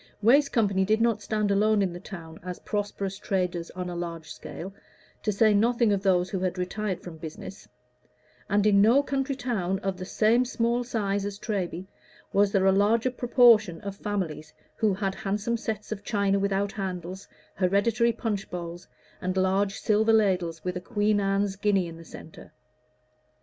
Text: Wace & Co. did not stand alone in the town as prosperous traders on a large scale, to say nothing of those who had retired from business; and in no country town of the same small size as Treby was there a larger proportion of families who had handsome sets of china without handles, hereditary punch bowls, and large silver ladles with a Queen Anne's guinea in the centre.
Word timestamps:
Wace 0.23 0.49
& 0.49 0.49
Co. 0.49 0.65
did 0.65 0.99
not 0.99 1.21
stand 1.21 1.51
alone 1.51 1.83
in 1.83 1.93
the 1.93 1.99
town 1.99 2.39
as 2.41 2.57
prosperous 2.61 3.19
traders 3.19 3.69
on 3.75 3.87
a 3.87 3.95
large 3.95 4.31
scale, 4.31 4.73
to 5.21 5.31
say 5.31 5.53
nothing 5.53 5.93
of 5.93 6.01
those 6.01 6.31
who 6.31 6.39
had 6.39 6.57
retired 6.57 7.03
from 7.03 7.17
business; 7.17 7.67
and 8.49 8.65
in 8.65 8.81
no 8.81 9.03
country 9.03 9.35
town 9.35 9.77
of 9.83 9.97
the 9.97 10.05
same 10.05 10.43
small 10.43 10.83
size 10.83 11.23
as 11.23 11.37
Treby 11.37 11.85
was 12.33 12.51
there 12.51 12.65
a 12.65 12.71
larger 12.71 13.11
proportion 13.11 13.79
of 13.81 13.95
families 13.95 14.51
who 14.77 14.95
had 14.95 15.13
handsome 15.13 15.55
sets 15.55 15.91
of 15.91 16.03
china 16.03 16.39
without 16.39 16.71
handles, 16.71 17.27
hereditary 17.53 18.11
punch 18.11 18.49
bowls, 18.49 18.87
and 19.21 19.37
large 19.37 19.77
silver 19.81 20.11
ladles 20.13 20.63
with 20.63 20.75
a 20.75 20.81
Queen 20.81 21.19
Anne's 21.19 21.55
guinea 21.55 21.85
in 21.85 21.97
the 21.97 22.03
centre. 22.05 22.51